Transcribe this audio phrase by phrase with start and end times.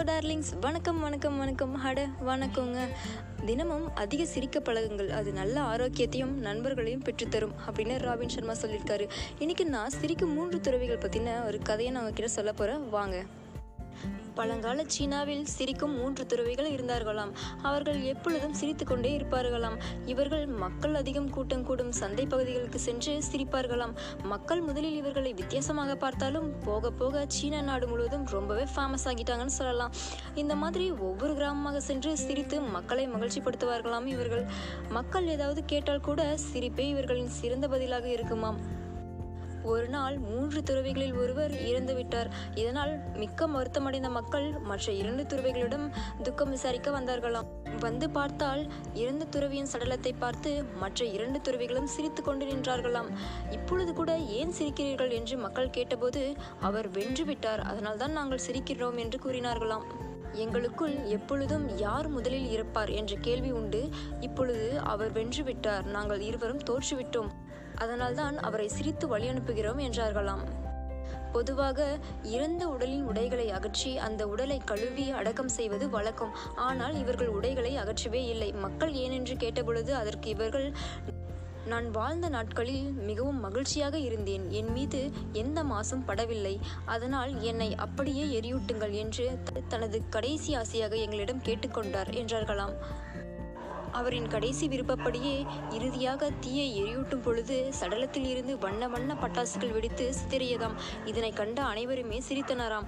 [0.00, 1.84] Darlings வணக்கம் வணக்கம் வணக்கம்.
[1.84, 2.88] ஹட வணக்கங்க.
[3.44, 5.08] தினமும் அதிக சிரிக்க பழகுங்கள்.
[5.08, 9.08] அது நல்ல ஆரோக்கியத்தையும் நண்பர்களையும் பெற்றுத்தரும் அப்படின்னு ராபின் சர்மா சொல்லியிருக்காரு.
[9.38, 13.24] இன்றைக்கி நான் சிரிக்கும் மூன்று துறவிகள் பற்றின ஒரு கதையை நான் உங்ககிட்ட சொல்ல போகிறேன் வாங்க.
[14.40, 17.32] பழங்கால சீனாவில் சிரிக்கும் மூன்று துறவிகள் இருந்தார்களாம்.
[17.62, 19.76] அவர்கள் எப்பொழுதும் சிரித்துக்கொண்டே இருப்பார்களாம்.
[20.06, 23.94] இவர்கள் மக்கள் அதிகம் கூட்டம் கூடும் சந்தை பகுதிகளுக்கு சென்று சிரிப்பார்களாம்.
[24.32, 29.94] மக்கள் முதலில் இவர்களை வித்தியாசமாக பார்த்தாலும் போக போக சீன நாடு முழுவதும் ரொம்பவே ஃபேமஸ் ஆகிட்டாங்கன்னு சொல்லலாம்.
[30.34, 34.44] இந்த மாதிரி ஒவ்வொரு கிராமமாக சென்று சிரித்து மக்களை மகிழ்ச்சிப்படுத்துவார்களாம் இவர்கள்.
[34.88, 38.60] மக்கள் ஏதாவது கேட்டால் கூட சிரிப்பே இவர்களின் சிறந்த பதிலாக இருக்குமாம்.
[39.64, 42.30] ஒரு நாள் மூன்று துறவிகளில் ஒருவர் இறந்து விட்டார்.
[42.54, 45.90] இதனால் மிக்க வருத்தமடைந்த மக்கள் மற்ற இரண்டு துறவிகளிடம்
[46.22, 47.46] துக்கம் விசாரிக்க வந்தார்களாம்.
[47.80, 53.10] வந்து பார்த்தால் இறந்த துறவியின் சடலத்தை பார்த்து மற்ற இரண்டு துறவிகளும் சிரித்து கொண்டு நின்றார்களாம்.
[53.50, 57.60] இப்பொழுது கூட ஏன் சிரிக்கிறீர்கள் என்று மக்கள் கேட்டபோது அவர் வென்று விட்டார்.
[57.60, 59.82] அதனால்தான் நாங்கள் சிரிக்கிறோம் என்று கூறினார்களாம்.
[60.32, 63.88] எங்களுக்குள் எப்பொழுதும் யார் முதலில் இருப்பார் என்ற கேள்வி உண்டு.
[64.20, 65.84] இப்பொழுது அவர் வென்று விட்டார்.
[65.84, 67.30] நாங்கள் இருவரும் தோற்றுவிட்டோம்.
[67.84, 70.44] அதனால்தான் அவரை சிரித்து வழி அனுப்புகிறோம் என்றார்களாம்.
[71.32, 71.80] பொதுவாக
[72.34, 76.32] இறந்த உடலின் உடைகளை அகற்றி அந்த உடலை கழுவி அடக்கம் செய்வது வழக்கம்.
[76.68, 78.50] ஆனால் இவர்கள் உடைகளை அகற்றவே இல்லை.
[78.64, 80.68] மக்கள் ஏனென்று கேட்டபொழுது அதற்கு இவர்கள்
[81.66, 84.44] நான் வாழ்ந்த நாட்களில் மிகவும் மகிழ்ச்சியாக இருந்தேன்.
[84.50, 85.00] என் மீது
[85.32, 86.54] எந்த மாசும் படவில்லை.
[86.84, 89.26] அதனால் என்னை அப்படியே எரியூட்டுங்கள் என்று
[89.68, 92.74] தனது கடைசி ஆசையாக எங்களிடம் கேட்டுக்கொண்டார் என்றார்களாம்.
[93.92, 100.76] அவரின் கடைசி விருப்பப்படியே இறுதியாக தீயை எரியூட்டும் பொழுது சடலத்தில் இருந்து வண்ண வண்ண பட்டாசுகள் வெடித்து சிதறியதாம்.
[101.04, 102.84] இதனை கண்ட அனைவருமே சிரித்தனராம்.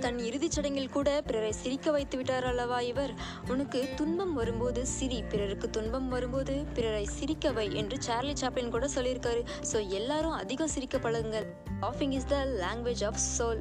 [0.00, 3.14] தன் இறுதிச் சடங்கில் கூட பிறரை சிரிக்க வைத்து விட்டார் அல்லவா இவர்?
[3.48, 9.44] உனக்கு துன்பம் வரும்போது சிரி பிறருக்கு துன்பம் வரும்போது பிறரை சிரிக்க வை என்று சார்லி சாப்ளின் கூட சொல்லியிருக்காரு.
[9.72, 11.46] ஸோ எல்லாரும் அதிகம் சிரிக்க பழகுங்கள்.
[11.82, 13.58] லாஃபிங் is the language of soul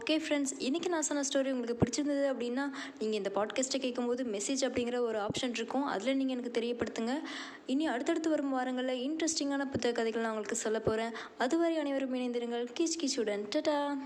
[0.00, 4.98] okay friends இன்றைக்கி நான் சொன்ன ஸ்டோரி உங்களுக்கு பிடிச்சிருந்தது அப்படின்னா நீங்கள் இந்த பாட்காஸ்ட்டை கேட்கும்போது மெசேஜ் அப்படிங்கிற
[4.98, 5.84] ஒரு ஆப்ஷன் இருக்கும்.
[5.84, 7.20] அதில் நீங்கள் எனக்கு தெரியப்படுத்துங்க.
[7.66, 12.66] இனி அடுத்தடுத்து வரும் வாரங்களில் இன்ட்ரெஸ்டிங்கான புத்தக கதைகள் நான் உங்களுக்கு சொல்ல போகிறேன் அதுவரை அனைவரும் இணைந்திருங்கள்.
[12.80, 13.44] கீச் கீச்சுடன்.
[13.56, 13.96] டட்டா!